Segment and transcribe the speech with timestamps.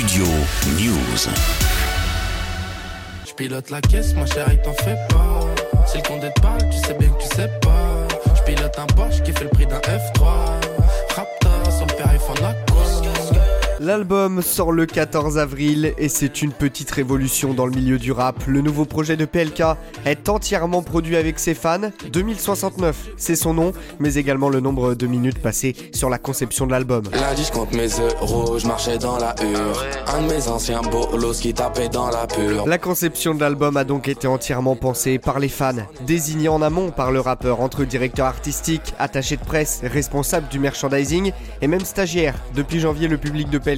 [0.00, 0.24] Studio
[0.78, 1.28] News.
[3.26, 5.40] Je pilote la caisse, ma chérie, t'en fais pas.
[5.86, 6.02] Si le
[13.82, 18.36] L'album sort le 14 avril et c'est une petite révolution dans le milieu du rap.
[18.46, 19.62] Le nouveau projet de PLK
[20.04, 21.90] est entièrement produit avec ses fans.
[22.12, 26.72] 2069, c'est son nom, mais également le nombre de minutes passées sur la conception de
[26.72, 27.04] l'album.
[27.14, 27.88] Lundi, je compte mes
[28.20, 29.82] euros, je marchais dans la hure.
[30.08, 32.66] Un de mes anciens bolos qui tapait dans la pure.
[32.66, 36.90] La conception de l'album a donc été entièrement pensée par les fans, désignés en amont
[36.90, 42.34] par le rappeur entre directeur artistique, attaché de presse, responsable du merchandising et même stagiaire.
[42.54, 43.69] Depuis janvier, le public de PLK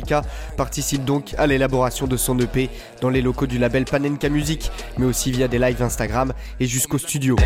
[0.56, 5.06] participe donc à l'élaboration de son EP dans les locaux du label Panenka Music, mais
[5.06, 7.36] aussi via des lives Instagram et jusqu'au studio.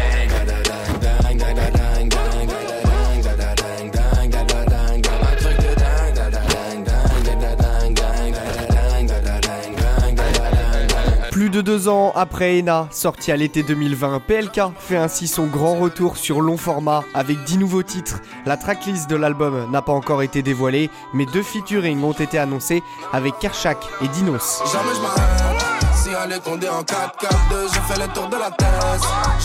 [11.56, 16.18] De deux ans après Ena, sorti à l'été 2020, PLK fait ainsi son grand retour
[16.18, 18.20] sur long format avec dix nouveaux titres.
[18.44, 22.82] La tracklist de l'album n'a pas encore été dévoilée, mais deux featuring ont été annoncés
[23.10, 24.62] avec Kershak et Dinos.
[24.70, 25.64] Jamais je m'arrête.
[25.94, 28.66] Si elle est condé en 4 4 2 je fais le tour de la tête.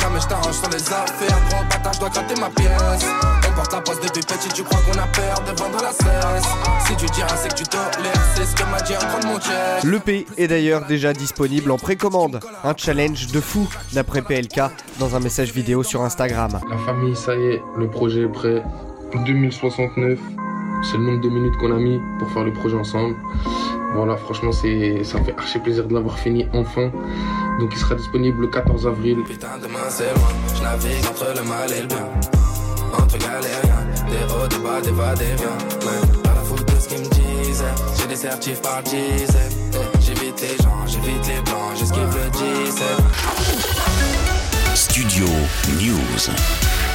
[0.01, 3.40] Jamais je t'arrange sur les affaires, gros bâtard, je dois gratter ma pièce.
[3.71, 6.43] Depuis petit, tu crois qu'on a peur de vendre la cesse.
[6.85, 9.39] Si tu diras, c'est que tu tolères, c'est ce que m'a dit un grand mon
[9.39, 9.83] check.
[9.85, 12.41] L'EP est d'ailleurs déjà disponible en précommande.
[12.65, 14.59] Un challenge de fou d'après PLK
[14.99, 16.59] dans un message vidéo sur Instagram.
[16.69, 18.61] La famille, ça y est, le projet est prêt.
[19.25, 20.19] 2069,
[20.83, 23.15] c'est le nombre de minutes qu'on a mis pour faire le projet ensemble.
[23.95, 26.91] Voilà, franchement, c'est, ça me fait archi plaisir de l'avoir fini enfin.
[27.61, 29.19] Donc il sera disponible le 14 avril.
[29.25, 32.40] Putain, demain c'est loin, je navigue entre le mal et le bien.
[32.93, 35.57] Entre galériens, des hauts, des bas, des va, des viens.
[35.85, 37.75] Ouais, pas la faute de ce qu'ils me disaient.
[37.97, 38.81] J'ai des certifs par
[39.99, 42.29] J'évite les gens, j'évite les blancs, j'esquive le
[42.65, 42.83] 17.
[44.75, 45.27] Studio
[45.79, 46.90] News.